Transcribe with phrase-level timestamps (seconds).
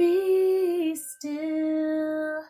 [0.00, 2.40] Be still.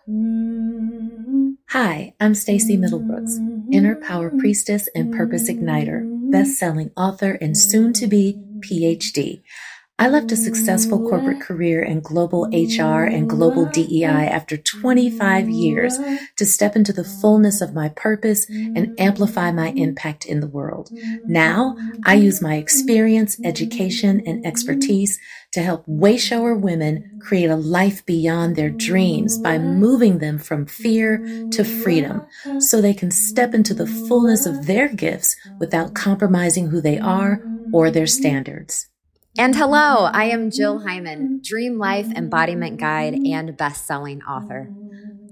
[1.71, 3.39] Hi, I'm Stacè Middlebrooks,
[3.75, 9.43] Inner Power Priestess and Purpose Igniter, best-selling author and soon to be PhD.
[10.01, 15.99] I left a successful corporate career in global HR and global DEI after 25 years
[16.39, 20.89] to step into the fullness of my purpose and amplify my impact in the world.
[21.27, 21.77] Now,
[22.07, 25.21] I use my experience, education, and expertise
[25.53, 31.19] to help wayshower women create a life beyond their dreams by moving them from fear
[31.51, 32.23] to freedom
[32.59, 37.45] so they can step into the fullness of their gifts without compromising who they are
[37.71, 38.90] or their standards.
[39.39, 40.89] And hello, I am Jill mm-hmm.
[40.89, 43.33] Hyman, Dream Life Embodiment Guide mm-hmm.
[43.33, 44.75] and best-selling author.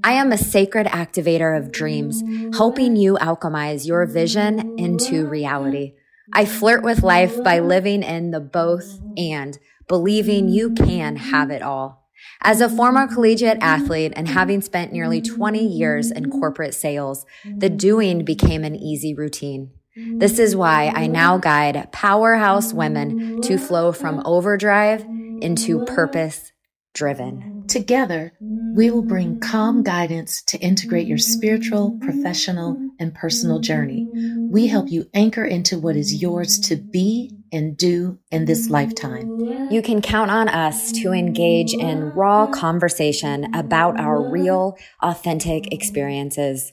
[0.05, 2.23] I am a sacred activator of dreams,
[2.57, 5.95] helping you alchemize your vision into reality.
[6.33, 11.63] I flirt with life by living in the both and believing you can have it
[11.63, 12.07] all.
[12.43, 17.69] As a former collegiate athlete and having spent nearly 20 years in corporate sales, the
[17.69, 19.73] doing became an easy routine.
[20.19, 25.05] This is why I now guide powerhouse women to flow from overdrive
[25.41, 26.53] into purpose
[26.95, 27.65] driven.
[27.69, 28.33] Together,
[28.75, 34.09] we will bring calm guidance to integrate your spiritual, professional, and personal journey.
[34.51, 39.69] We help you anchor into what is yours to be and do in this lifetime.
[39.71, 46.73] You can count on us to engage in raw conversation about our real, authentic experiences.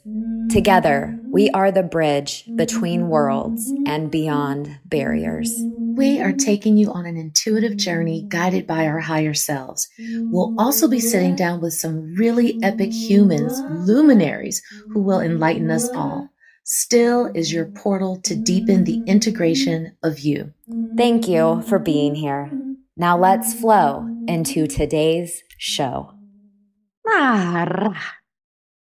[0.49, 5.53] Together, we are the bridge between worlds and beyond barriers.
[5.95, 9.87] We are taking you on an intuitive journey guided by our higher selves.
[9.99, 15.89] We'll also be sitting down with some really epic humans, luminaries, who will enlighten us
[15.89, 16.29] all.
[16.67, 20.52] Still is your portal to deepen the integration of you.
[20.97, 22.52] Thank you for being here.
[22.97, 26.16] Now let's flow into today's show.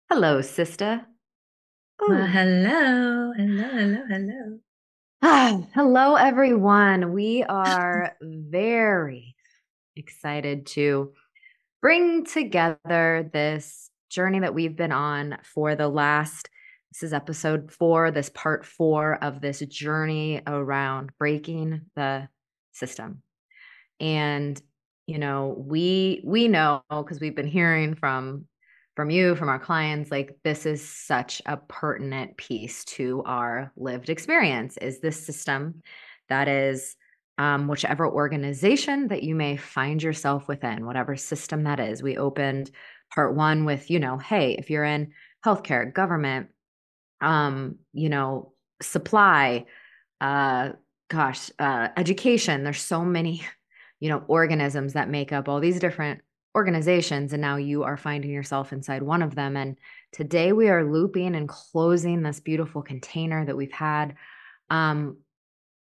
[0.10, 1.08] Hello, sister.
[2.00, 4.60] Well, hello, hello, hello, hello.
[5.22, 7.12] Ah, hello, everyone.
[7.12, 9.36] We are very
[9.98, 11.12] excited to
[11.82, 16.50] bring together this journey that we've been on for the last
[16.98, 22.28] this is episode four, this part four of this journey around breaking the
[22.72, 23.22] system.
[24.00, 24.60] And,
[25.06, 28.46] you know, we we know because we've been hearing from
[28.96, 34.10] from you, from our clients, like this is such a pertinent piece to our lived
[34.10, 35.84] experience is this system
[36.30, 36.96] that is
[37.38, 42.02] um, whichever organization that you may find yourself within, whatever system that is.
[42.02, 42.72] We opened
[43.14, 45.12] part one with, you know, hey, if you're in
[45.46, 46.50] healthcare, government,
[47.22, 49.66] um, you know, supply,
[50.22, 50.72] uh,
[51.10, 52.64] gosh, uh, education.
[52.64, 53.44] There's so many,
[54.00, 56.22] you know, organisms that make up all these different
[56.56, 57.34] organizations.
[57.34, 59.56] And now you are finding yourself inside one of them.
[59.56, 59.78] And
[60.12, 64.16] today we are looping and closing this beautiful container that we've had
[64.70, 65.18] um,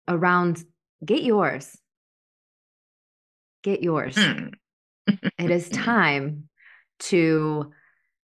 [0.09, 0.65] around
[1.05, 1.77] get yours.
[3.63, 4.17] Get yours.
[4.17, 4.49] Hmm.
[5.39, 6.49] it is time
[7.01, 7.73] to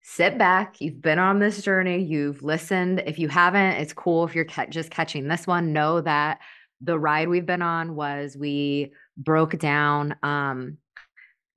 [0.09, 0.79] sit back.
[0.79, 3.03] You've been on this journey, you've listened.
[3.05, 5.73] If you haven't, it's cool if you're ca- just catching this one.
[5.73, 6.39] Know that
[6.79, 10.77] the ride we've been on was we broke down um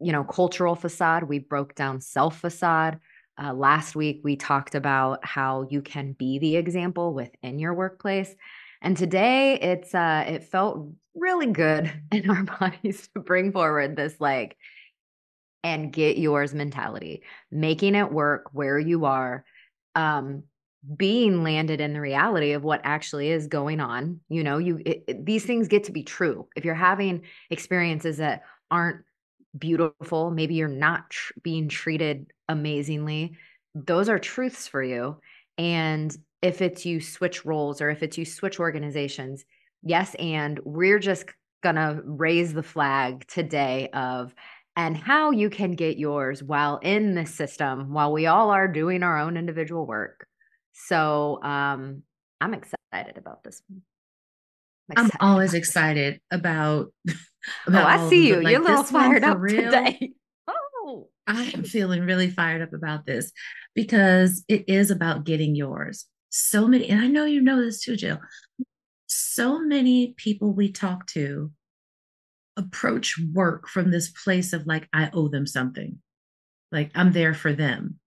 [0.00, 2.98] you know cultural facade we broke down self facade
[3.42, 8.34] uh, last week we talked about how you can be the example within your workplace
[8.80, 14.18] and today it's uh it felt really good in our bodies to bring forward this
[14.20, 14.56] like
[15.62, 19.44] and get yours mentality, making it work where you are,
[19.94, 20.44] um,
[20.96, 24.20] being landed in the reality of what actually is going on.
[24.28, 26.48] You know, you it, it, these things get to be true.
[26.56, 29.04] If you're having experiences that aren't
[29.58, 33.36] beautiful, maybe you're not tr- being treated amazingly,
[33.74, 35.20] those are truths for you.
[35.58, 39.44] And if it's you switch roles or if it's you switch organizations,
[39.82, 41.26] yes, and we're just
[41.62, 44.34] gonna raise the flag today of
[44.80, 49.02] and how you can get yours while in this system, while we all are doing
[49.02, 50.26] our own individual work.
[50.72, 52.02] So um,
[52.40, 53.82] I'm excited about this one.
[54.96, 56.94] I'm, I'm always excited about.
[57.66, 58.40] about oh, I see you.
[58.40, 59.64] Like You're a little fired up real.
[59.64, 60.12] today.
[60.48, 63.32] Oh, I am feeling really fired up about this
[63.74, 66.06] because it is about getting yours.
[66.30, 68.18] So many, and I know you know this too, Jill.
[69.08, 71.52] So many people we talk to
[72.60, 75.98] approach work from this place of like, I owe them something.
[76.70, 77.98] Like, I'm there for them.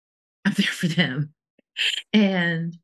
[0.44, 1.34] I'm there for them.
[2.12, 2.76] And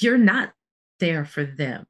[0.00, 0.52] you're not
[1.00, 1.86] there for them.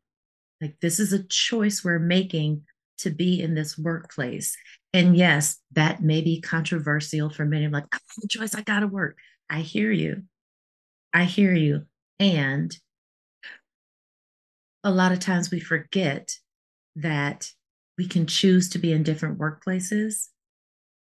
[0.60, 2.62] Like, this is a choice we're making
[2.98, 4.56] to be in this workplace.
[4.92, 7.64] And yes, that may be controversial for many.
[7.64, 8.54] I'm like, I have a choice.
[8.54, 9.16] I got to work.
[9.48, 10.24] I hear you.
[11.12, 11.86] I hear you.
[12.18, 12.76] And
[14.84, 16.30] a lot of times we forget
[16.96, 17.50] that
[18.00, 20.28] we can choose to be in different workplaces.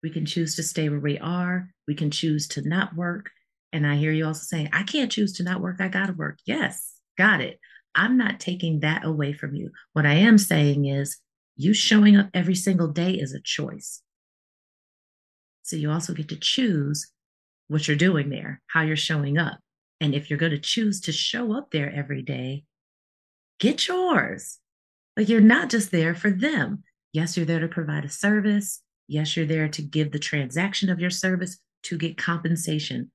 [0.02, 1.70] We can choose to stay where we are.
[1.88, 3.30] We can choose to not work.
[3.72, 5.76] And I hear you also saying, I can't choose to not work.
[5.80, 6.40] I got to work.
[6.44, 7.58] Yes, got it.
[7.94, 9.70] I'm not taking that away from you.
[9.94, 11.16] What I am saying is,
[11.56, 14.02] you showing up every single day is a choice.
[15.62, 17.10] So you also get to choose
[17.68, 19.58] what you're doing there, how you're showing up.
[20.02, 22.64] And if you're going to choose to show up there every day,
[23.58, 24.58] get yours.
[25.16, 26.82] Like you're not just there for them.
[27.12, 28.80] Yes, you're there to provide a service.
[29.06, 33.10] Yes, you're there to give the transaction of your service to get compensation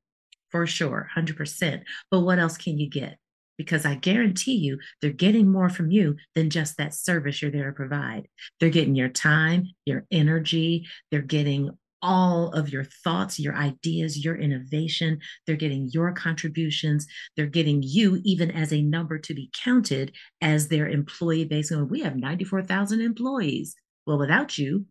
[0.49, 1.81] for sure, 100%.
[2.09, 3.17] But what else can you get?
[3.57, 7.71] Because I guarantee you, they're getting more from you than just that service you're there
[7.71, 8.27] to provide.
[8.59, 11.69] They're getting your time, your energy, they're getting
[12.01, 15.19] all of your thoughts, your ideas, your innovation.
[15.45, 17.07] They're getting your contributions.
[17.35, 21.71] They're getting you even as a number to be counted as their employee base.
[21.71, 23.75] we have 94,000 employees.
[24.05, 24.85] Well, without you,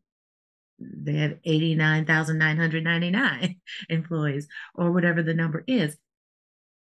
[0.78, 3.56] they have 89,999
[3.88, 5.96] employees or whatever the number is.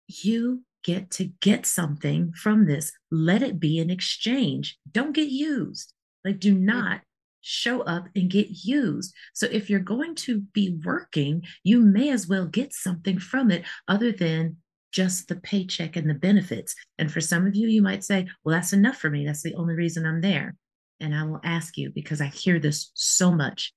[0.06, 2.93] You get to get something from this.
[3.11, 4.78] Let it be an exchange.
[4.90, 5.93] Don't get used.
[6.25, 7.00] Like, do not
[7.40, 9.14] show up and get used.
[9.34, 13.64] So if you're going to be working, you may as well get something from it
[13.88, 14.56] other than
[14.92, 16.75] just the paycheck and the benefits.
[16.98, 19.25] And for some of you, you might say, well, that's enough for me.
[19.25, 20.56] That's the only reason I'm there.
[20.98, 23.72] And I will ask you, because I hear this so much,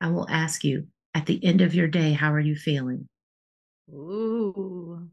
[0.00, 3.08] I will ask you at the end of your day, how are you feeling?
[3.90, 5.08] Ooh.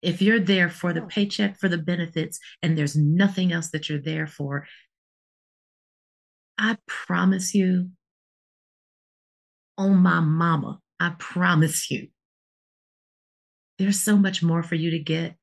[0.00, 4.00] If you're there for the paycheck, for the benefits, and there's nothing else that you're
[4.00, 4.66] there for,
[6.58, 7.90] I promise you,
[9.76, 12.08] on my mama, I promise you,
[13.78, 15.36] there's so much more for you to get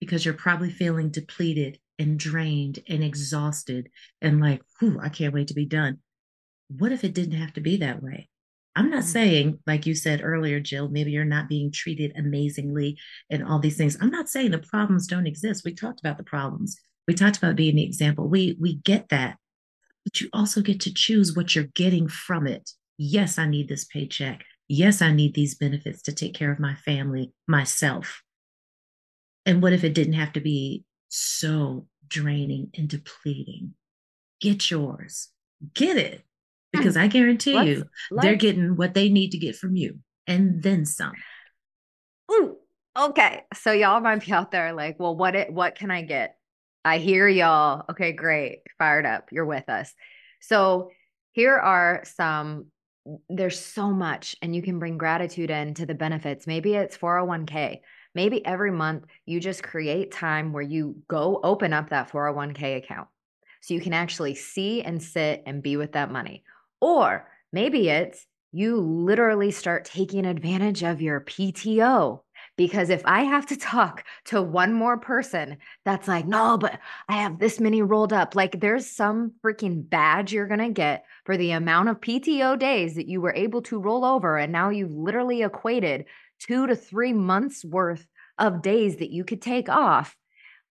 [0.00, 3.88] because you're probably feeling depleted and drained and exhausted
[4.20, 5.98] and like, whew, I can't wait to be done.
[6.68, 8.28] What if it didn't have to be that way?
[8.76, 9.08] I'm not mm-hmm.
[9.08, 12.96] saying, like you said earlier, Jill, maybe you're not being treated amazingly
[13.30, 13.96] and all these things.
[14.00, 15.64] I'm not saying the problems don't exist.
[15.64, 16.78] We talked about the problems.
[17.06, 18.28] We talked about being the example.
[18.28, 19.36] We we get that
[20.08, 22.70] but you also get to choose what you're getting from it.
[22.96, 24.42] Yes, I need this paycheck.
[24.66, 28.22] Yes, I need these benefits to take care of my family, myself.
[29.44, 33.74] And what if it didn't have to be so draining and depleting?
[34.40, 35.28] Get yours,
[35.74, 36.22] get it.
[36.72, 37.02] Because hmm.
[37.02, 40.62] I guarantee let's, you, let's, they're getting what they need to get from you and
[40.62, 41.12] then some.
[42.32, 42.56] Ooh,
[42.98, 43.42] okay.
[43.54, 46.37] So y'all might be out there like, well, what it what can I get?
[46.88, 47.84] I hear y'all.
[47.90, 48.62] Okay, great.
[48.78, 49.28] Fired up.
[49.30, 49.92] You're with us.
[50.40, 50.90] So
[51.32, 52.66] here are some
[53.28, 56.46] there's so much and you can bring gratitude into the benefits.
[56.46, 57.80] Maybe it's 401k.
[58.14, 63.08] Maybe every month you just create time where you go open up that 401k account
[63.60, 66.42] so you can actually see and sit and be with that money.
[66.80, 72.20] Or maybe it's you literally start taking advantage of your PTO
[72.58, 77.22] because if I have to talk to one more person that's like, no, but I
[77.22, 81.36] have this many rolled up, like there's some freaking badge you're going to get for
[81.36, 84.36] the amount of PTO days that you were able to roll over.
[84.36, 86.06] And now you've literally equated
[86.40, 88.04] two to three months worth
[88.38, 90.16] of days that you could take off.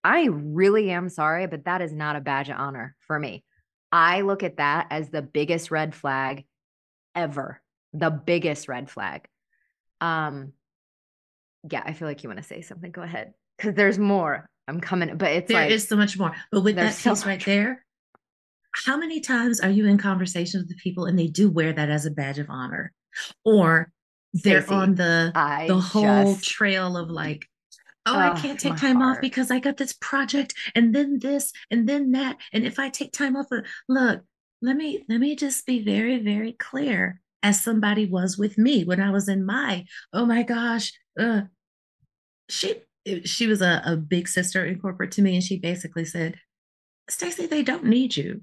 [0.04, 3.46] I really am sorry, but that is not a badge of honor for me.
[3.94, 6.44] I look at that as the biggest red flag
[7.16, 7.62] ever,
[7.94, 9.26] the biggest red flag.
[10.02, 10.52] Um,
[11.72, 12.92] yeah, I feel like you want to say something.
[12.92, 13.34] Go ahead.
[13.58, 14.48] Because there's more.
[14.68, 16.34] I'm coming, but it's there like, is so much more.
[16.52, 17.86] But with that piece so right there,
[18.74, 21.90] how many times are you in conversations with the people and they do wear that
[21.90, 22.92] as a badge of honor?
[23.46, 23.92] Or
[24.34, 27.46] they're Stacè, on the I the whole just, trail of like,
[28.06, 29.18] oh, oh I can't take time heart.
[29.18, 32.38] off because I got this project and then this and then that.
[32.54, 34.22] And if I take time off, uh, look,
[34.62, 39.00] let me let me just be very, very clear as somebody was with me when
[39.00, 41.42] I was in my, oh my gosh, uh,
[42.50, 42.76] she
[43.26, 46.36] she was a, a big sister in corporate to me, and she basically said,
[47.10, 48.42] Stacè, they don't need you.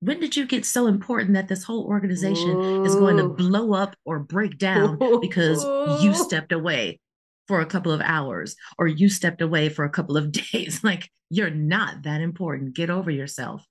[0.00, 2.84] When did you get so important that this whole organization Ooh.
[2.84, 5.64] is going to blow up or break down because
[6.02, 7.00] you stepped away
[7.48, 10.84] for a couple of hours or you stepped away for a couple of days?
[10.84, 12.74] Like, you're not that important.
[12.74, 13.64] Get over yourself.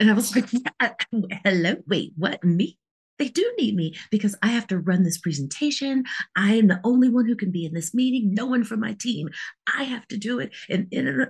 [0.00, 0.46] And I was like,
[1.44, 2.42] hello, wait, what?
[2.42, 2.76] Me?
[3.18, 6.04] They do need me because I have to run this presentation.
[6.36, 8.92] I am the only one who can be in this meeting, no one from my
[8.92, 9.30] team.
[9.74, 10.54] I have to do it.
[10.68, 11.28] And, and,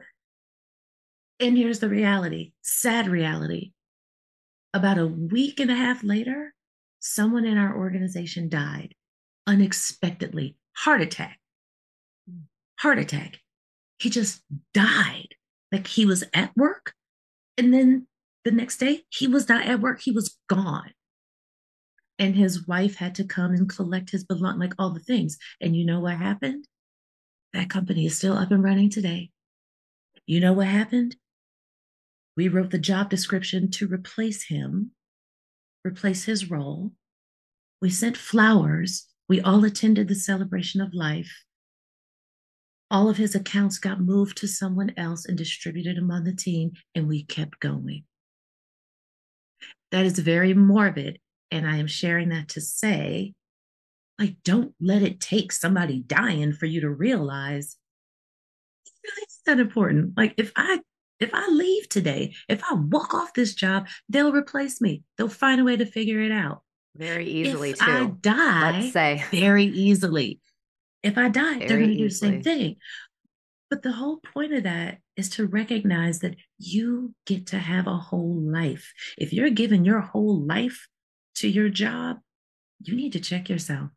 [1.39, 3.73] and here's the reality sad reality.
[4.75, 6.53] About a week and a half later,
[7.01, 8.95] someone in our organization died
[9.47, 11.39] unexpectedly, heart attack,
[12.81, 13.39] heart attack.
[13.99, 14.43] He just
[14.75, 15.29] died.
[15.73, 16.93] Like he was at work.
[17.57, 18.07] And then
[18.45, 20.01] the next day, he was not at work.
[20.03, 20.91] He was gone.
[22.19, 25.37] And his wife had to come and collect his belongings, like all the things.
[25.61, 26.67] And you know what happened?
[27.53, 29.31] That company is still up and running today.
[30.27, 31.17] You know what happened?
[32.37, 34.91] We wrote the job description to replace him,
[35.85, 36.93] replace his role.
[37.81, 39.07] We sent flowers.
[39.29, 41.45] We all attended the celebration of life.
[42.91, 47.09] All of his accounts got moved to someone else and distributed among the team, and
[47.09, 48.05] we kept going.
[49.91, 51.19] That is very morbid.
[51.51, 53.35] And I am sharing that to say,
[54.19, 57.77] like, don't let it take somebody dying for you to realize
[59.19, 60.17] it's that important.
[60.17, 60.81] Like, if I
[61.21, 65.03] if I leave today, if I walk off this job, they'll replace me.
[65.17, 66.63] They'll find a way to figure it out.
[66.97, 67.85] Very easily, if too.
[67.91, 70.41] I die, let's say very easily.
[71.03, 72.77] If I die, Very they're going to do the same thing.
[73.71, 77.97] But the whole point of that is to recognize that you get to have a
[77.97, 78.93] whole life.
[79.19, 80.89] If you're giving your whole life
[81.37, 82.19] to your job,
[82.81, 83.91] you need to check yourself.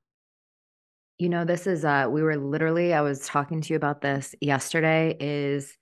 [1.17, 4.35] You know, this is uh we were literally I was talking to you about this
[4.41, 5.77] yesterday is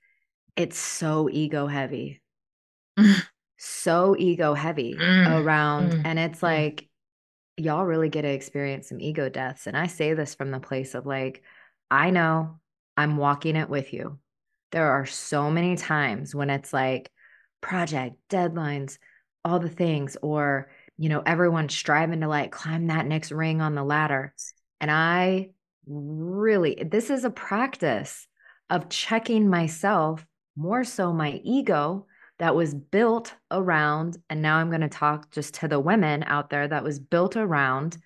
[0.55, 2.21] it's so ego heavy.
[3.59, 6.43] So ego heavy Mm, around mm, and it's mm.
[6.43, 6.87] like
[7.57, 10.93] y'all really get to experience some ego deaths and I say this from the place
[10.93, 11.41] of like
[11.89, 12.59] I know
[12.95, 14.19] I'm walking it with you.
[14.71, 17.09] There are so many times when it's like
[17.61, 18.99] project deadlines,
[19.43, 23.75] all the things or you know everyone's striving to like climb that next ring on
[23.75, 24.33] the ladder
[24.79, 25.49] and I
[25.87, 28.27] really, this is a practice
[28.69, 30.25] of checking myself,
[30.55, 32.05] more so my ego
[32.39, 34.17] that was built around.
[34.29, 37.35] And now I'm going to talk just to the women out there that was built
[37.35, 37.97] around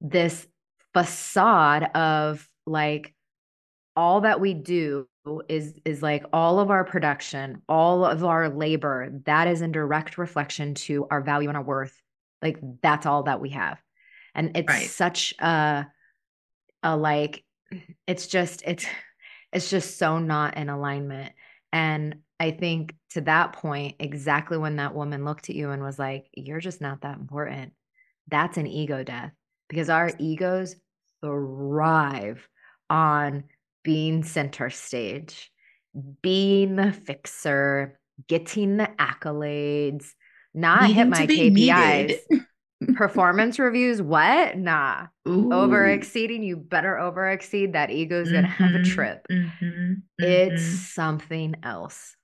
[0.00, 0.46] this
[0.92, 3.14] facade of like
[3.96, 5.08] all that we do
[5.48, 10.18] is is like all of our production all of our labor that is in direct
[10.18, 12.00] reflection to our value and our worth.
[12.42, 13.80] Like that's all that we have.
[14.34, 14.90] And it's Right.
[14.90, 15.86] such a
[16.82, 17.44] a like
[18.06, 18.86] it's just it's
[19.52, 21.32] it's just so not in alignment.
[21.72, 26.00] And i think to that point exactly when that woman looked at you and was
[26.00, 27.72] like you're just not that important
[28.28, 29.32] that's an ego death.
[29.68, 30.76] Because our egos
[31.22, 32.46] thrive
[32.90, 33.44] on
[33.84, 35.52] being center stage
[36.22, 37.98] being the fixer
[38.28, 40.10] getting the accolades
[40.54, 42.14] not hit my kpis
[42.94, 45.06] performance reviews what nah
[45.50, 50.62] over exceeding you better over exceed that ego's gonna have a Mhm, trip mhm, it's
[50.62, 50.76] mhm.
[50.94, 52.16] something else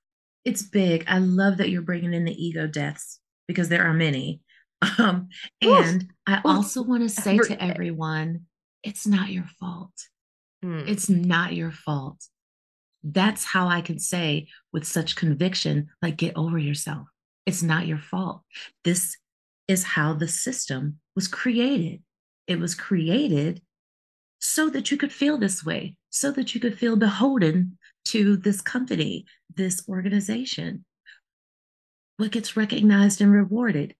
[0.45, 1.05] it's big.
[1.07, 4.40] I love that you're bringing in the ego deaths because there are many.
[4.99, 5.29] Um,
[5.64, 5.99] Oof.
[5.99, 6.55] and I Oof.
[6.55, 8.47] also want to say Every to everyone,
[8.83, 9.93] it's not your fault.
[10.64, 10.88] Mm.
[10.88, 12.25] It's not your fault.
[13.02, 17.07] That's how I can say with such conviction, like, get over yourself.
[17.47, 18.43] It's not your fault.
[18.85, 19.17] This
[19.69, 22.02] is how the system was created.
[22.47, 23.62] It was created
[24.40, 28.61] so that you could feel this way, so that you could feel beholden to this
[28.61, 29.25] company,
[29.55, 30.85] this organization.
[32.17, 33.95] What gets recognized and rewarded?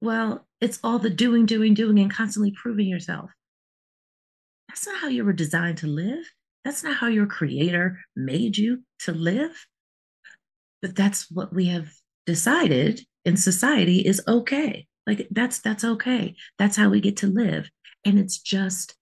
[0.00, 3.30] Well, it's all the doing, doing, doing, and constantly proving yourself.
[4.70, 6.24] That's not how you were designed to live.
[6.64, 9.66] That's not how your creator made you to live.
[10.80, 11.88] But that's what we have
[12.24, 14.86] decided in society is okay.
[15.08, 16.36] Like that's that's okay.
[16.56, 17.68] That's how we get to live.
[18.04, 18.94] And it's just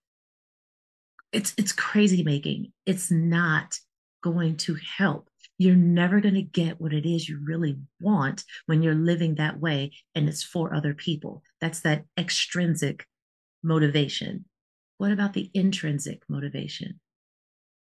[1.31, 2.73] it's it's crazy making.
[2.87, 3.77] It's not
[4.23, 5.29] going to help.
[5.59, 9.59] You're never going to get what it is you really want when you're living that
[9.59, 11.43] way and it's for other people.
[11.61, 13.05] That's that extrinsic
[13.61, 14.45] motivation.
[14.99, 16.99] What about the intrinsic motivation?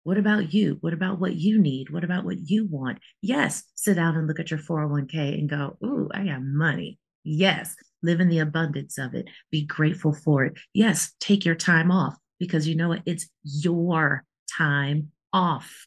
[0.03, 0.77] What about you?
[0.79, 1.89] What about what you need?
[1.89, 2.99] What about what you want?
[3.21, 6.99] Yes, sit down and look at your 401k and go, Ooh, I got money.
[7.25, 9.25] Yes, live in the abundance of it.
[9.51, 10.53] Be grateful for it.
[10.73, 13.03] Yes, take your time off because you know what?
[13.05, 14.23] It's your
[14.57, 15.85] time off.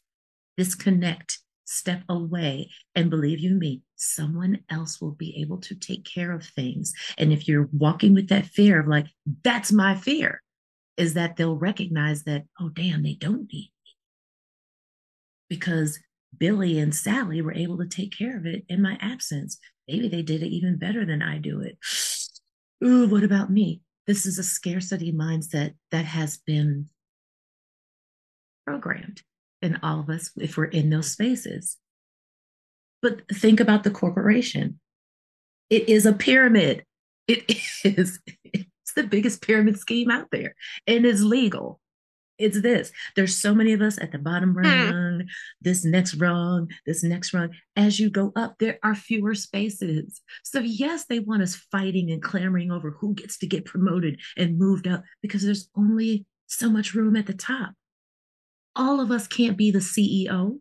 [0.57, 6.31] Disconnect, step away, and believe you me, someone else will be able to take care
[6.31, 6.93] of things.
[7.17, 9.07] And if you're walking with that fear of like,
[9.43, 10.43] that's my fear,
[10.97, 13.71] is that they'll recognize that, oh, damn, they don't need me.
[15.49, 15.99] Because
[16.37, 19.57] Billy and Sally were able to take care of it in my absence.
[19.87, 21.77] Maybe they did it even better than I do it.
[22.83, 23.81] Ooh, what about me?
[24.07, 26.89] This is a scarcity mindset that has been
[28.65, 29.21] programmed
[29.61, 31.77] in all of us if we're in those spaces.
[33.01, 34.79] But think about the corporation.
[35.69, 36.83] It is a pyramid.
[37.27, 37.45] It
[37.83, 38.19] is.
[38.95, 40.55] The biggest pyramid scheme out there
[40.87, 41.79] and it's legal.
[42.37, 42.91] It's this.
[43.15, 44.59] There's so many of us at the bottom hmm.
[44.59, 45.27] rung,
[45.61, 47.51] this next rung, this next rung.
[47.75, 50.21] As you go up, there are fewer spaces.
[50.43, 54.59] So, yes, they want us fighting and clamoring over who gets to get promoted and
[54.59, 57.73] moved up because there's only so much room at the top.
[58.75, 60.59] All of us can't be the CEO.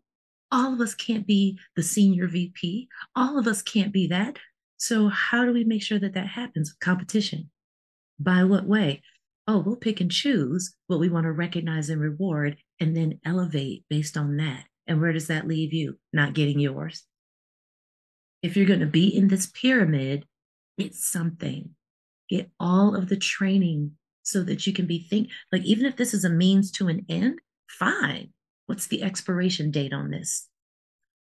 [0.52, 2.88] All of us can't be the senior VP.
[3.16, 4.38] All of us can't be that.
[4.76, 6.72] So, how do we make sure that that happens?
[6.80, 7.50] Competition.
[8.18, 9.02] By what way?
[9.46, 13.84] Oh, we'll pick and choose what we want to recognize and reward and then elevate
[13.90, 14.64] based on that.
[14.86, 15.98] And where does that leave you?
[16.12, 17.04] Not getting yours.
[18.42, 20.26] If you're going to be in this pyramid,
[20.76, 21.70] it's something.
[22.28, 23.92] Get all of the training
[24.22, 27.04] so that you can be think like even if this is a means to an
[27.08, 28.32] end, fine.
[28.66, 30.48] What's the expiration date on this?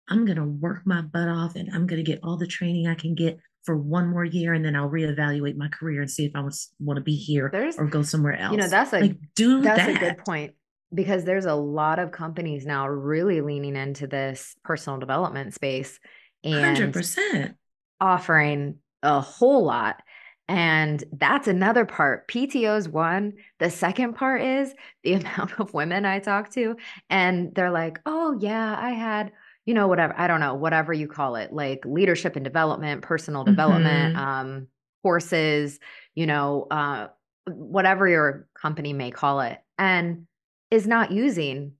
[0.08, 2.88] I'm going to work my butt off and I'm going to get all the training
[2.88, 6.26] I can get for one more year and then I'll reevaluate my career and see
[6.26, 8.52] if I want to be here there's, or go somewhere else.
[8.52, 9.96] You know, that's a like, do that's that.
[9.96, 10.54] a good point
[10.94, 16.00] because there's a lot of companies now really leaning into this personal development space
[16.44, 17.56] and 100%
[18.00, 20.02] offering a whole lot.
[20.48, 22.28] And that's another part.
[22.28, 23.34] PTO's one.
[23.60, 26.76] The second part is the amount of women I talk to,
[27.10, 29.32] and they're like, oh, yeah, I had,
[29.66, 33.44] you know, whatever, I don't know, whatever you call it, like leadership and development, personal
[33.44, 34.26] development, mm-hmm.
[34.26, 34.68] um,
[35.02, 35.80] courses,
[36.14, 37.08] you know, uh,
[37.48, 40.28] whatever your company may call it, and
[40.70, 41.74] is not using.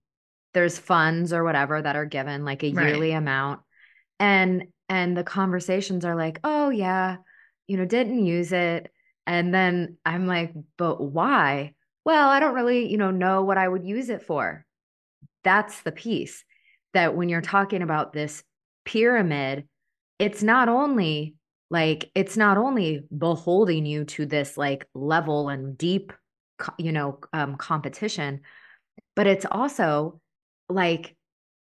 [0.52, 2.88] There's funds or whatever that are given, like a right.
[2.88, 3.60] yearly amount.
[4.18, 7.16] And and the conversations are like, oh yeah,
[7.66, 8.90] you know, didn't use it.
[9.26, 11.74] And then I'm like, but why?
[12.04, 14.64] Well, I don't really, you know, know what I would use it for.
[15.44, 16.44] That's the piece
[16.96, 18.42] that when you're talking about this
[18.84, 19.68] pyramid,
[20.18, 21.34] it's not only
[21.70, 26.12] like, it's not only beholding you to this like level and deep,
[26.78, 28.40] you know, um, competition,
[29.14, 30.20] but it's also
[30.68, 31.16] like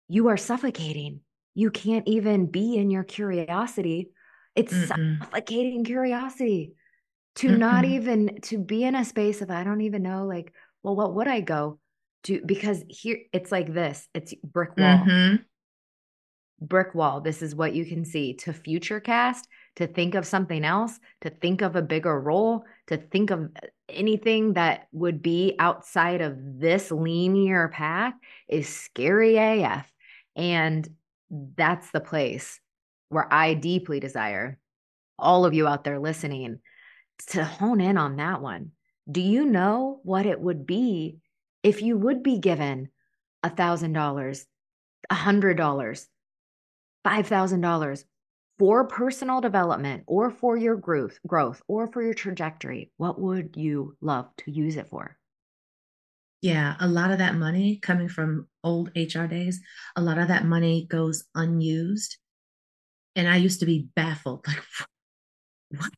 [0.08, 1.22] you are suffocating.
[1.56, 4.10] You can't even be in your curiosity
[4.58, 5.20] it's Mm-mm.
[5.22, 6.74] suffocating curiosity
[7.36, 7.60] to Mm-mm.
[7.60, 11.14] not even to be in a space of I don't even know like well what
[11.14, 11.80] would I go
[12.24, 15.36] do because here it's like this it's brick wall mm-hmm.
[16.62, 20.64] brick wall this is what you can see to future cast to think of something
[20.64, 23.50] else to think of a bigger role to think of
[23.90, 28.14] anything that would be outside of this linear path
[28.48, 29.92] is scary AF
[30.36, 30.88] and
[31.30, 32.60] that's the place
[33.10, 34.60] where I deeply desire
[35.20, 36.60] all of you out there listening
[37.28, 38.72] to hone in on that one.
[39.10, 41.18] Do you know what it would be
[41.68, 42.88] if you would be given
[43.44, 44.46] a thousand dollars,
[45.10, 46.08] a hundred dollars,
[47.04, 48.06] five thousand dollars
[48.58, 52.94] for personal development or for your growth, growth or for your trajectory?
[52.96, 55.18] What would you love to use it for?
[56.42, 59.60] Yeah, a lot of that money coming from old HR days,
[59.98, 62.16] a lot of that money goes unused
[63.14, 64.64] and I used to be baffled, like,
[65.82, 65.92] what?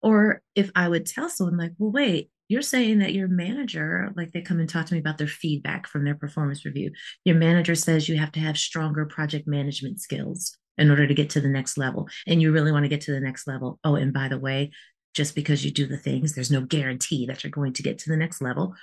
[0.00, 4.32] Or if I would tell someone, like, well, wait, you're saying that your manager, like
[4.32, 6.92] they come and talk to me about their feedback from their performance review.
[7.24, 11.30] Your manager says you have to have stronger project management skills in order to get
[11.30, 12.08] to the next level.
[12.26, 13.78] And you really want to get to the next level.
[13.84, 14.72] Oh, and by the way,
[15.14, 18.10] just because you do the things, there's no guarantee that you're going to get to
[18.10, 18.74] the next level.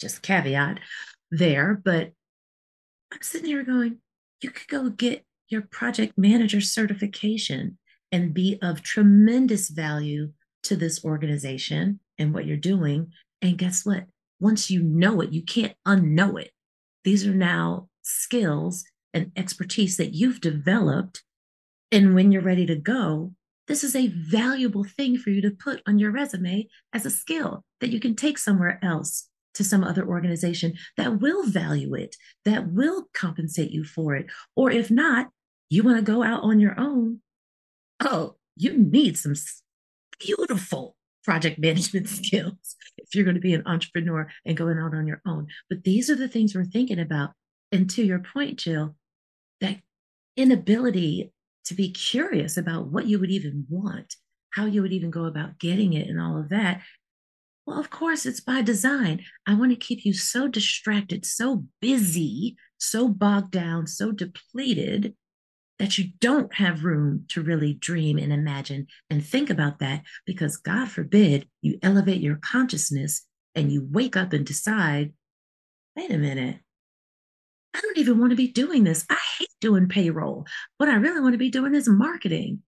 [0.00, 0.80] Just caveat
[1.30, 1.80] there.
[1.84, 2.12] But
[3.12, 3.98] I'm sitting here going,
[4.40, 7.78] you could go get your project manager certification
[8.10, 10.32] and be of tremendous value
[10.64, 13.12] to this organization and what you're doing.
[13.42, 14.04] And guess what?
[14.40, 16.50] Once you know it, you can't unknow it.
[17.04, 21.22] These are now skills and expertise that you've developed.
[21.90, 23.32] And when you're ready to go,
[23.68, 27.64] this is a valuable thing for you to put on your resume as a skill
[27.80, 32.68] that you can take somewhere else to some other organization that will value it, that
[32.70, 34.26] will compensate you for it.
[34.54, 35.28] Or if not,
[35.70, 37.20] you want to go out on your own.
[38.00, 39.34] Oh, you need some
[40.20, 40.95] beautiful
[41.26, 45.20] project management skills if you're going to be an entrepreneur and going out on your
[45.26, 45.48] own.
[45.68, 47.32] But these are the things we're thinking about.
[47.70, 48.94] And to your point, Jill,
[49.60, 49.78] that
[50.36, 51.32] inability
[51.66, 54.14] to be curious about what you would even want,
[54.50, 56.80] how you would even go about getting it, and all of that.
[57.66, 59.24] Well, of course, it's by design.
[59.46, 65.16] I want to keep you so distracted, so busy, so bogged down, so depleted
[65.78, 70.56] that you don't have room to really dream and imagine and think about that because
[70.56, 73.22] God forbid you elevate your consciousness
[73.54, 75.12] and you wake up and decide,
[75.94, 76.56] wait a minute,
[77.74, 79.04] I don't even want to be doing this.
[79.10, 80.46] I hate doing payroll.
[80.78, 82.62] What I really want to be doing is marketing.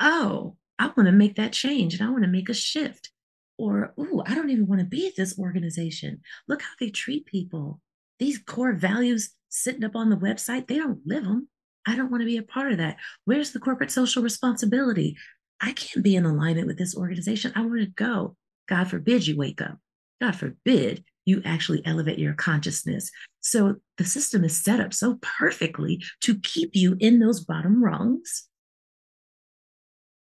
[0.00, 3.10] Oh, I want to make that change and I want to make a shift.
[3.58, 6.20] Or, ooh, I don't even want to be at this organization.
[6.48, 7.80] Look how they treat people.
[8.18, 11.48] These core values sitting up on the website, they don't live them.
[11.86, 12.96] I don't want to be a part of that.
[13.24, 15.16] Where's the corporate social responsibility?
[15.60, 17.52] I can't be in alignment with this organization.
[17.54, 18.36] I want to go.
[18.68, 19.78] God forbid you wake up.
[20.20, 23.10] God forbid you actually elevate your consciousness.
[23.40, 28.48] So the system is set up so perfectly to keep you in those bottom rungs.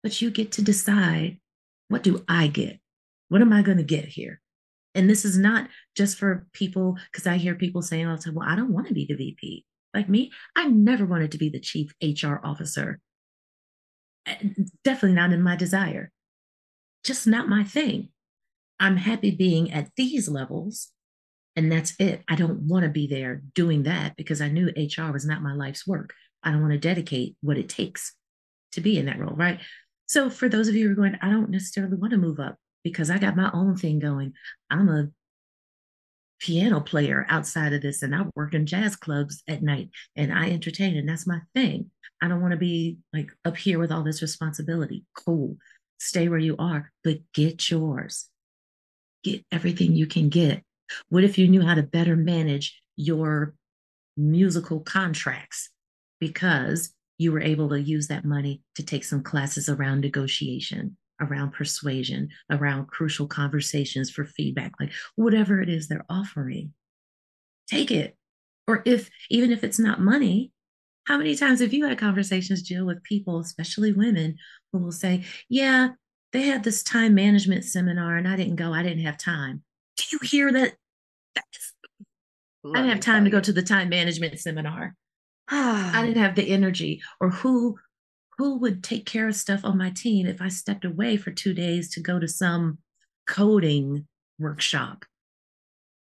[0.04, 1.40] But you get to decide
[1.90, 2.80] what do I get?
[3.30, 4.42] What am I going to get here?
[4.96, 8.36] And this is not just for people, because I hear people saying all the time,
[8.36, 9.66] well, I don't want to be the VP.
[9.93, 12.99] Like me, I never wanted to be the chief HR officer.
[14.25, 14.36] Eh,
[14.84, 16.12] definitely not in my desire.
[17.04, 18.10] Just not my thing.
[18.80, 20.89] I'm happy being at these levels,
[21.56, 22.23] and that's it.
[22.27, 25.54] I don't want to be there doing that because I knew HR was not my
[25.54, 26.13] life's work.
[26.43, 28.15] I don't want to dedicate what it takes
[28.71, 29.60] to be in that role, right?
[30.08, 32.58] So, for those of you who are going, I don't necessarily want to move up
[32.84, 34.34] because I got my own thing going.
[34.69, 35.10] I'm a
[36.41, 40.49] piano player outside of this and I work in jazz clubs at night and I
[40.49, 41.91] entertain and that's my thing.
[42.21, 45.06] I don't want to be like up here with all this responsibility.
[45.13, 45.58] Cool.
[45.99, 48.27] Stay where you are, but get yours.
[49.23, 50.63] Get everything you can get.
[51.10, 53.54] What if you knew how to better manage your
[54.17, 55.69] musical contracts
[56.19, 61.51] because you were able to use that money to take some classes around negotiation around
[61.51, 66.73] persuasion, around crucial conversations for feedback, like whatever it is they're offering,
[67.69, 68.17] take it.
[68.67, 70.51] Or if, even if it's not money,
[71.05, 74.38] how many times have you had conversations, Jill, with people, especially women,
[74.71, 75.89] who will say, Yeah,
[76.31, 79.63] they had this time management seminar and I didn't go, I didn't have time.
[79.97, 80.75] Do you hear that?
[81.36, 81.73] That's,
[82.65, 84.95] I didn't have time to go to the time management seminar.
[85.49, 87.01] I didn't have the energy.
[87.19, 87.77] Or who
[88.38, 91.54] who would take care of stuff on my team if I stepped away for two
[91.54, 92.80] days to go to some
[93.28, 94.08] coding
[94.39, 95.06] workshop?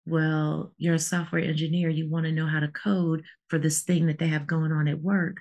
[0.06, 1.90] Well, you're a software engineer.
[1.90, 4.88] You want to know how to code for this thing that they have going on
[4.88, 5.38] at work.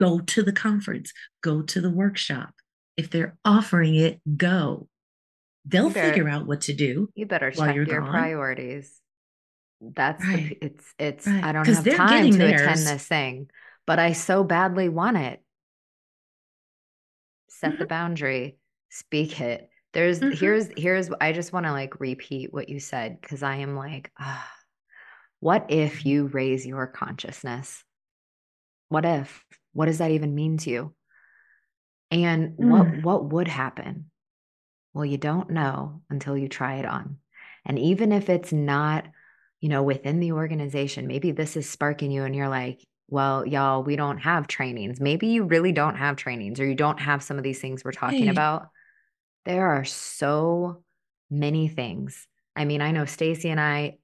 [0.00, 2.50] Go to the conference, go to the workshop.
[2.96, 4.88] If they're offering it, go.
[5.64, 7.08] They'll better, figure out what to do.
[7.14, 8.10] You better check your gone.
[8.10, 9.00] priorities.
[9.80, 10.56] That's right.
[10.60, 11.42] the, it's it's right.
[11.42, 12.60] I don't have time to theirs.
[12.60, 13.48] attend this thing,
[13.86, 15.43] but I so badly want it
[17.64, 18.58] set the boundary,
[18.90, 19.68] speak it.
[19.92, 20.36] There's mm-hmm.
[20.36, 24.10] here's here's I just want to like repeat what you said because I am like,
[24.18, 24.50] ah,
[25.40, 27.82] what if you raise your consciousness?
[28.88, 29.44] What if?
[29.72, 30.94] What does that even mean to you?
[32.10, 32.70] And mm.
[32.70, 34.10] what what would happen?
[34.92, 37.18] Well, you don't know until you try it on.
[37.64, 39.06] And even if it's not,
[39.60, 43.82] you know, within the organization, maybe this is sparking you and you're like, well, y'all,
[43.82, 45.00] we don't have trainings.
[45.00, 47.92] Maybe you really don't have trainings or you don't have some of these things we're
[47.92, 48.30] talking hey.
[48.30, 48.68] about.
[49.44, 50.82] There are so
[51.30, 52.26] many things.
[52.56, 53.98] I mean, I know Stacè and I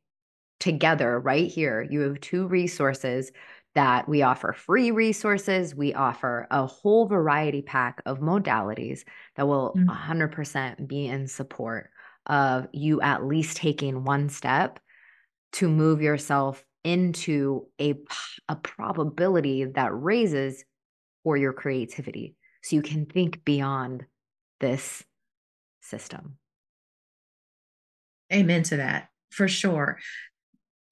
[0.59, 3.33] together right here, you have two resources
[3.75, 5.75] that we offer free resources.
[5.75, 9.05] We offer a whole variety pack of modalities
[9.37, 9.89] that will mm-hmm.
[9.89, 11.91] 100% be in support
[12.27, 14.79] of you at least taking one step
[15.53, 17.95] to move yourself into a,
[18.49, 20.65] a probability that raises
[21.25, 24.05] for your creativity so you can think beyond
[24.61, 25.05] this
[25.81, 26.37] system.
[28.33, 29.99] Amen to that, for sure.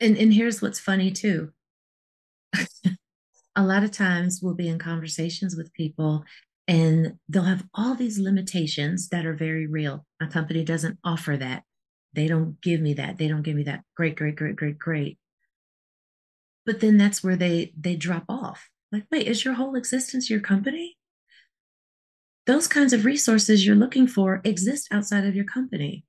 [0.01, 1.53] And and here's what's funny too.
[3.57, 6.25] a lot of times we'll be in conversations with people
[6.67, 10.05] and they'll have all these limitations that are very real.
[10.21, 11.63] My company doesn't offer that.
[12.13, 13.19] They don't give me that.
[13.19, 13.83] They don't give me that.
[13.97, 15.19] Great, great, great, great, great
[16.69, 18.69] but then that's where they they drop off.
[18.93, 20.99] Like wait is your whole existence your company?
[22.47, 26.05] Those kinds of resources you're looking for exist outside of your company.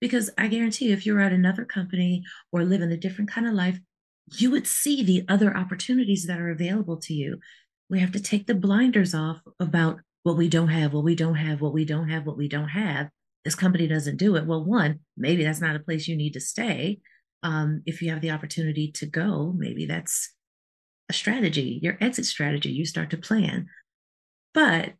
[0.00, 3.46] Because i guarantee you, if you're at another company or live in a different kind
[3.46, 3.78] of life
[4.32, 7.38] you would see the other opportunities that are available to you.
[7.88, 11.36] We have to take the blinders off about what we don't have what we don't
[11.36, 13.08] have what we don't have what we don't have.
[13.44, 14.46] This company doesn't do it.
[14.46, 16.98] Well one maybe that's not a place you need to stay
[17.42, 20.32] um, if you have the opportunity to go, maybe that's
[21.08, 22.70] a strategy, your exit strategy.
[22.70, 23.66] You start to plan.
[24.54, 24.94] But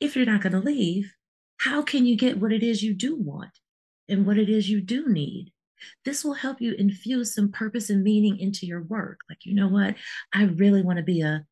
[0.00, 1.12] if you're not going to leave,
[1.58, 3.50] how can you get what it is you do want
[4.08, 5.52] and what it is you do need?
[6.04, 9.20] This will help you infuse some purpose and meaning into your work.
[9.28, 9.96] Like, you know what?
[10.32, 11.44] I really want to be a,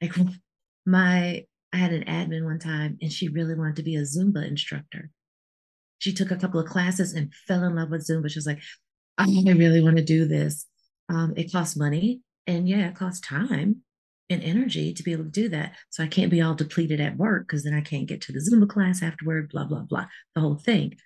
[0.00, 0.14] like,
[0.86, 4.46] my, I had an admin one time and she really wanted to be a Zumba
[4.46, 5.10] instructor.
[5.98, 8.30] She took a couple of classes and fell in love with Zumba.
[8.30, 8.60] She was like,
[9.18, 10.66] I really want to do this.
[11.08, 13.82] Um, it costs money and yeah, it costs time.
[14.30, 15.74] and energy to be able to do that.
[15.90, 18.38] So I can't be all depleted at work because then I can't get to the
[18.38, 20.96] Zumba class afterward, blah, blah, blah, the whole thing.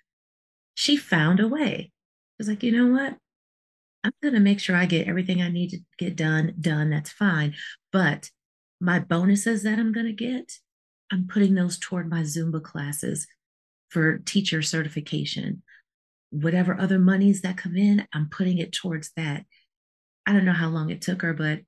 [0.75, 1.91] She found a way.
[1.91, 3.17] It was like, you know what?
[4.03, 6.89] I'm going to make sure I get everything I need to get done, done.
[6.89, 7.55] That's fine.
[7.91, 8.29] But
[8.79, 10.53] my bonuses that I'm going to get,
[11.11, 13.27] I'm putting those toward my Zumba classes
[13.89, 15.63] for teacher certification.
[16.31, 19.45] Whatever other monies that come in, I'm putting it towards that.
[20.25, 21.61] I don't know how long it took her, but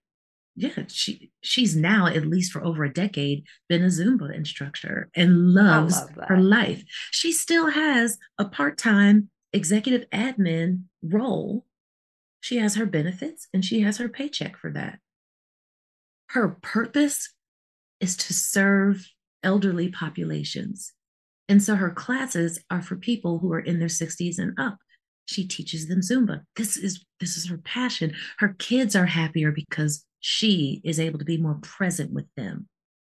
[0.56, 5.54] yeah, she she's now at least for over a decade been a Zumba instructor and
[5.54, 6.84] loves love her life.
[7.12, 11.65] She still has a part-time executive admin role.
[12.41, 15.00] She has her benefits and she has her paycheck for that.
[16.30, 17.34] Her purpose
[18.00, 19.08] is to serve
[19.43, 20.93] elderly populations.
[21.52, 24.78] And so her classes are for people who are in their 60s and up.
[25.26, 26.44] She teaches them Zumba.
[26.56, 28.14] This is this is her passion.
[28.40, 32.70] Her kids are happier because she is able to be more present with them.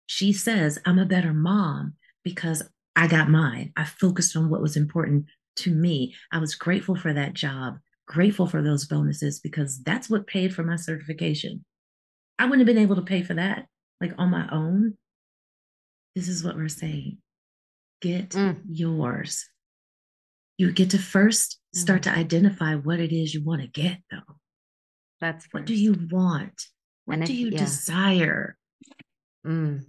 [0.08, 1.94] She says, I'm a better mom
[2.24, 2.64] because
[2.96, 3.72] I got mine.
[3.78, 6.16] I focused on what was important to me.
[6.32, 10.64] I was grateful for that job, grateful for those bonuses because that's what paid for
[10.64, 11.64] my certification.
[12.40, 13.68] I wouldn't have been able to pay for that
[14.02, 14.98] like on my own.
[16.16, 17.20] This is what we're saying
[18.04, 18.60] get mm.
[18.70, 19.50] yours.
[20.58, 22.04] You get to first start mm.
[22.04, 24.36] to identify what it is you want to get, though.
[25.22, 25.54] That's first.
[25.54, 26.68] what do you want?
[27.06, 27.58] What and do if, you yeah.
[27.60, 28.58] desire?
[29.48, 29.86] Mm.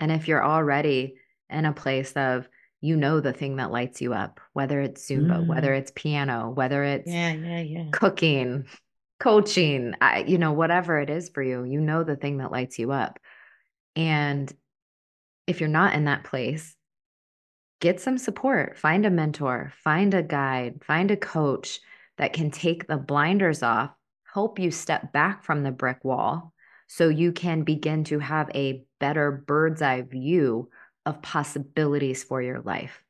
[0.00, 1.16] And if you're already
[1.50, 2.48] in a place of,
[2.80, 5.46] you know, the thing that lights you up, whether it's Zumba, mm.
[5.46, 7.84] whether it's piano, whether it's yeah, yeah, yeah.
[7.92, 8.64] cooking,
[9.20, 12.78] coaching, I, you know, whatever it is for you, you know, the thing that lights
[12.78, 13.18] you up.
[13.94, 14.52] And
[15.52, 16.74] if you're not in that place,
[17.80, 21.78] get some support, find a mentor, find a guide, find a coach
[22.18, 23.92] that can take the blinders off
[24.32, 26.52] help you step back from the brick wall
[26.86, 30.68] so you can begin to have a better bird's eye view
[31.04, 33.02] of possibilities for your life.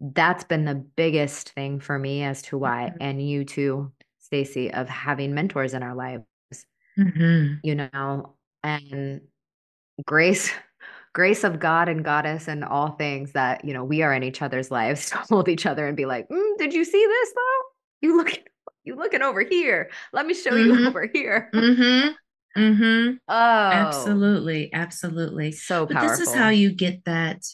[0.00, 3.02] That's been the biggest thing for me as to why, mm-hmm.
[3.02, 6.24] and you too, Stacè, of having mentors in our lives.
[6.98, 7.54] Mm-hmm.
[7.62, 9.20] You know, and
[10.06, 10.52] grace
[11.12, 14.42] grace of God and goddess and all things that, you know, we are in each
[14.42, 18.08] other's lives to hold each other and be like, mm, did you see this though?
[18.08, 18.30] You look
[18.84, 19.90] you looking over here.
[20.12, 20.80] Let me show mm-hmm.
[20.80, 21.50] you over here.
[21.54, 22.60] Mm-hmm.
[22.60, 23.16] Mm-hmm.
[23.28, 25.52] Oh, absolutely, absolutely.
[25.52, 26.08] So powerful.
[26.08, 27.44] But this is how you get that.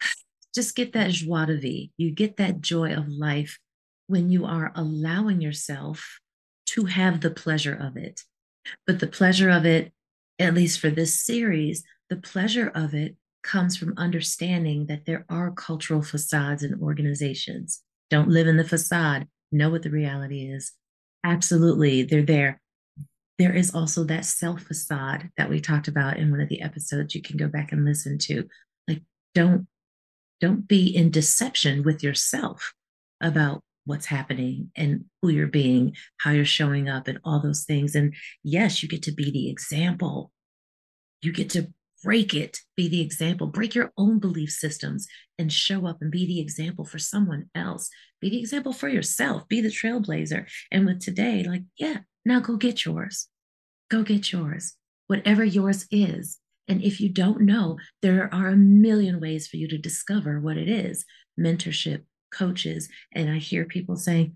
[0.54, 1.90] Just get that joie de vie.
[1.96, 3.58] You get that joy of life
[4.06, 6.20] when you are allowing yourself
[6.66, 8.22] to have the pleasure of it.
[8.86, 9.92] But the pleasure of it,
[10.42, 15.50] at least for this series, the pleasure of it comes from understanding that there are
[15.50, 17.82] cultural facades in organizations.
[18.10, 20.72] Don't live in the facade know what the reality is.
[21.24, 22.60] Absolutely, they're there.
[23.38, 27.14] There is also that self facade that we talked about in one of the episodes
[27.14, 28.48] you can go back and listen to.
[28.88, 29.02] Like,
[29.34, 29.66] don't
[30.40, 32.74] don't be in deception with yourself
[33.20, 37.94] about what's happening and who you're being, how you're showing up, and all those things.
[37.94, 40.30] And yes, you get to be the example.
[41.20, 45.06] You get to break it, be the example, break your own belief systems
[45.38, 47.88] and show up and be the example for someone else.
[48.20, 50.46] Be the example for yourself, be the trailblazer.
[50.70, 53.28] And with today, like, yeah, now go get yours.
[53.90, 54.74] Go get yours,
[55.06, 56.38] whatever yours is.
[56.68, 60.56] And if you don't know, there are a million ways for you to discover what
[60.56, 61.04] it is
[61.38, 62.88] mentorship, coaches.
[63.12, 64.34] And I hear people saying,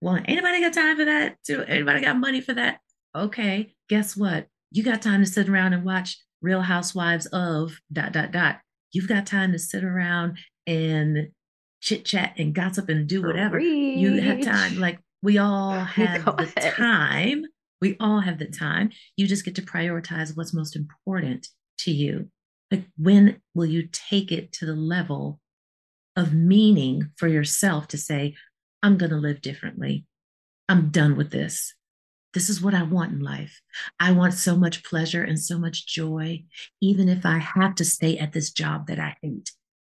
[0.00, 1.36] well, anybody got time for that?
[1.46, 2.80] Do anybody got money for that?
[3.16, 4.48] Okay, guess what?
[4.70, 8.60] You got time to sit around and watch Real Housewives of dot dot dot.
[8.92, 11.28] You've got time to sit around and
[11.80, 13.56] chit chat and gossip and do whatever.
[13.56, 13.98] Reach.
[13.98, 14.78] You have time.
[14.78, 16.74] Like we all have the ahead.
[16.74, 17.44] time.
[17.80, 18.90] We all have the time.
[19.16, 21.48] You just get to prioritize what's most important
[21.80, 22.30] to you.
[22.70, 25.40] Like when will you take it to the level
[26.16, 28.34] of meaning for yourself to say,
[28.82, 30.06] I'm going to live differently.
[30.68, 31.74] I'm done with this.
[32.34, 33.60] This is what I want in life.
[34.00, 36.44] I want so much pleasure and so much joy,
[36.80, 39.52] even if I have to stay at this job that I hate.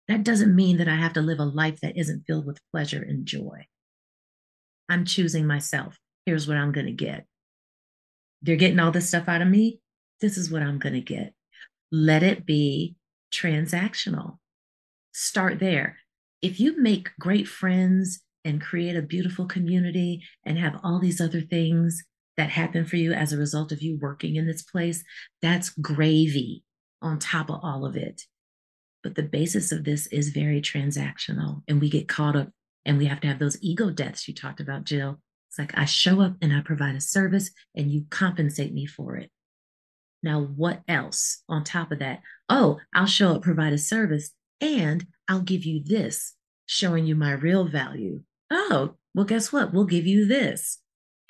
[0.09, 3.03] That doesn't mean that I have to live a life that isn't filled with pleasure
[3.03, 3.67] and joy.
[4.89, 5.99] I'm choosing myself.
[6.27, 7.27] Here's what I'm going to get.
[8.43, 9.81] They're getting all this stuff out of me.
[10.21, 11.33] This is what I'm going to get.
[11.91, 12.97] Let it be
[13.33, 14.39] transactional.
[15.13, 15.99] Start there.
[16.45, 21.41] If you make great friends and create a beautiful community and have all these other
[21.41, 22.05] things,
[22.37, 25.05] that happen for you as a result of you working in this place,
[25.41, 26.65] that's gravy
[27.01, 28.23] on top of all of it.
[29.03, 32.51] But the basis of this is very transactional, and we get caught up
[32.85, 35.21] and we have to have those ego deaths you talked about, Jill.
[35.49, 39.17] It's like I show up and I provide a service and you compensate me for
[39.17, 39.31] it.
[40.23, 42.21] Now, what else on top of that?
[42.49, 46.35] Oh, I'll show up, provide a service, and I'll give you this,
[46.67, 48.23] showing you my real value.
[48.51, 49.73] Oh, well, guess what?
[49.73, 50.79] We'll give you this.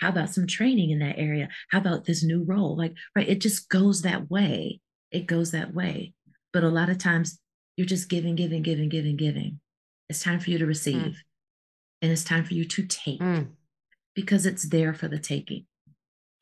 [0.00, 1.48] How about some training in that area?
[1.70, 2.76] How about this new role?
[2.76, 4.80] Like, right, it just goes that way.
[5.10, 6.14] It goes that way.
[6.52, 7.38] But a lot of times
[7.76, 9.60] you're just giving, giving, giving, giving, giving.
[10.08, 10.96] It's time for you to receive.
[10.96, 11.16] Mm.
[12.02, 13.48] And it's time for you to take mm.
[14.14, 15.66] because it's there for the taking.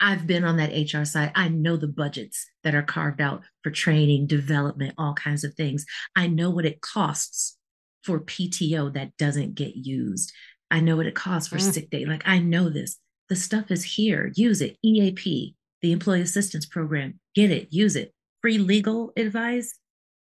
[0.03, 1.31] I've been on that HR side.
[1.37, 5.87] I know the budgets that are carved out for training, development, all kinds of things.
[6.17, 7.57] I know what it costs
[8.03, 10.33] for PTO that doesn't get used.
[10.73, 11.73] I know what it costs for mm.
[11.73, 12.05] sick day.
[12.05, 12.99] Like I know this.
[13.29, 14.33] The stuff is here.
[14.35, 14.77] Use it.
[14.83, 17.21] EAP, the Employee Assistance Program.
[17.37, 17.69] Get it.
[17.71, 18.13] Use it.
[18.41, 19.79] Free legal advice,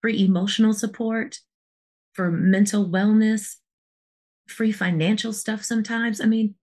[0.01, 1.37] free emotional support,
[2.13, 3.55] for mental wellness,
[4.49, 6.19] free financial stuff sometimes.
[6.19, 6.55] I mean,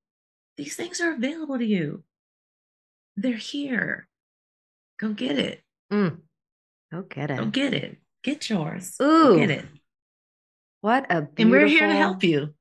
[0.58, 2.04] these things are available to you.
[3.20, 4.06] They're here.
[5.00, 5.60] Go get it.
[5.92, 6.18] Mm.
[6.92, 7.38] Go get it.
[7.38, 7.98] Go get it.
[8.22, 8.94] Get yours.
[9.02, 9.06] Ooh.
[9.06, 9.64] Go get it.
[10.82, 12.54] What a beautiful, And we're here to help you.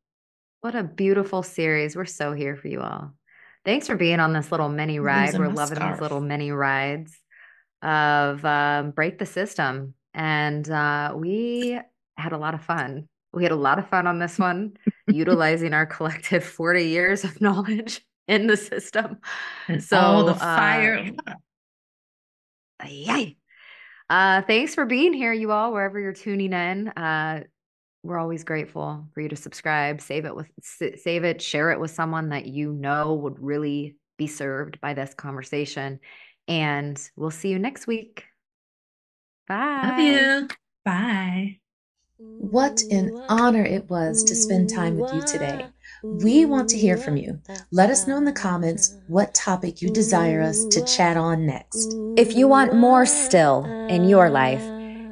[0.61, 1.95] What a beautiful series.
[1.95, 3.13] We're so here for you all.
[3.65, 5.37] Thanks for being on this little mini ride.
[5.37, 5.97] We're loving scarf.
[5.97, 7.15] these little mini rides
[7.83, 9.93] of um, Break the System.
[10.15, 11.79] And uh, we
[12.17, 13.07] had a lot of fun.
[13.31, 17.39] We had a lot of fun on this one, utilizing our collective 40 years of
[17.41, 19.17] knowledge in the system.
[19.67, 21.11] And so all the fire.
[21.27, 23.37] Uh, yay.
[24.09, 26.87] Uh, thanks for being here, you all, wherever you're tuning in.
[26.89, 27.43] Uh,
[28.03, 31.91] we're always grateful for you to subscribe, save it with save it, share it with
[31.91, 35.99] someone that you know would really be served by this conversation.
[36.47, 38.23] And we'll see you next week.
[39.47, 39.81] Bye.
[39.83, 40.47] Love you.
[40.85, 41.59] Bye.
[42.17, 45.67] What an honor it was to spend time with you today.
[46.03, 47.41] We want to hear from you.
[47.71, 51.95] Let us know in the comments what topic you desire us to chat on next.
[52.17, 54.61] If you want more still in your life,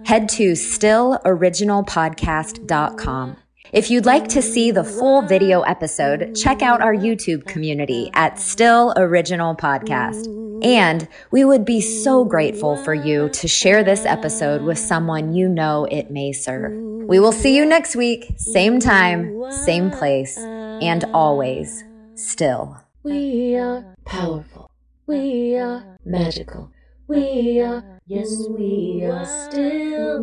[0.06, 3.38] head to stilloriginalpodcast.com.
[3.74, 8.40] If you'd like to see the full video episode, check out our YouTube community at
[8.40, 10.32] Still Original Podcast.
[10.64, 15.50] And we would be so grateful for you to share this episode with someone you
[15.50, 16.72] know it may serve.
[17.08, 20.38] We will see you next week, same time, same place,
[20.82, 21.84] and always
[22.16, 22.78] still.
[23.04, 24.72] We are powerful.
[25.08, 26.72] We are magical.
[27.08, 30.22] We are, yes, we are still.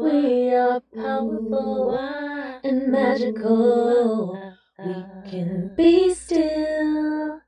[0.00, 2.04] We are powerful
[2.64, 4.38] and magical.
[4.82, 7.41] We can be still.